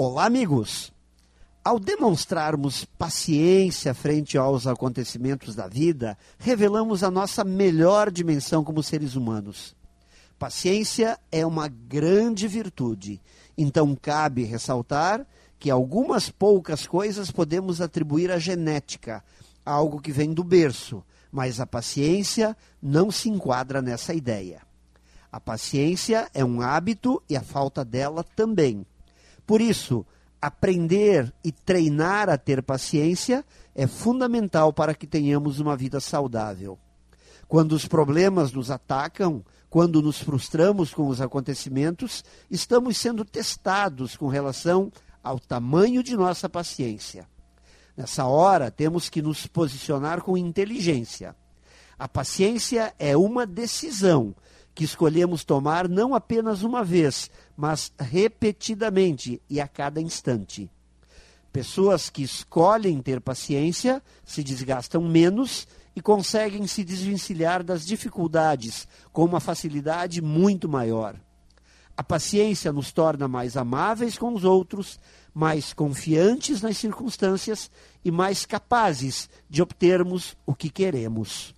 [0.00, 0.92] Olá, amigos!
[1.64, 9.16] Ao demonstrarmos paciência frente aos acontecimentos da vida, revelamos a nossa melhor dimensão como seres
[9.16, 9.74] humanos.
[10.38, 13.20] Paciência é uma grande virtude,
[13.56, 15.26] então cabe ressaltar
[15.58, 19.24] que algumas poucas coisas podemos atribuir à genética,
[19.66, 21.02] algo que vem do berço,
[21.32, 24.62] mas a paciência não se enquadra nessa ideia.
[25.32, 28.86] A paciência é um hábito e a falta dela também.
[29.48, 30.04] Por isso,
[30.42, 33.42] aprender e treinar a ter paciência
[33.74, 36.78] é fundamental para que tenhamos uma vida saudável.
[37.48, 44.28] Quando os problemas nos atacam, quando nos frustramos com os acontecimentos, estamos sendo testados com
[44.28, 44.92] relação
[45.24, 47.26] ao tamanho de nossa paciência.
[47.96, 51.34] Nessa hora, temos que nos posicionar com inteligência.
[51.98, 54.32] A paciência é uma decisão
[54.72, 60.70] que escolhemos tomar não apenas uma vez, mas repetidamente e a cada instante.
[61.52, 69.24] Pessoas que escolhem ter paciência se desgastam menos e conseguem se desvencilhar das dificuldades com
[69.24, 71.16] uma facilidade muito maior.
[71.96, 75.00] A paciência nos torna mais amáveis com os outros,
[75.34, 77.68] mais confiantes nas circunstâncias
[78.04, 81.57] e mais capazes de obtermos o que queremos.